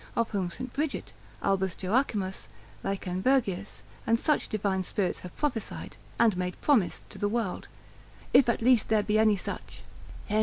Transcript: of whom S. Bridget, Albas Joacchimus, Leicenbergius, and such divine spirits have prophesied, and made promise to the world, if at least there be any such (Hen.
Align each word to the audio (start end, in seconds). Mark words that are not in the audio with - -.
of 0.15 0.31
whom 0.31 0.47
S. 0.47 0.57
Bridget, 0.73 1.13
Albas 1.43 1.75
Joacchimus, 1.75 2.47
Leicenbergius, 2.83 3.83
and 4.07 4.19
such 4.19 4.49
divine 4.49 4.83
spirits 4.83 5.19
have 5.19 5.35
prophesied, 5.35 5.95
and 6.19 6.35
made 6.35 6.59
promise 6.59 7.05
to 7.09 7.19
the 7.19 7.29
world, 7.29 7.67
if 8.33 8.49
at 8.49 8.63
least 8.63 8.87
there 8.89 9.03
be 9.03 9.19
any 9.19 9.37
such 9.37 9.83
(Hen. 10.27 10.39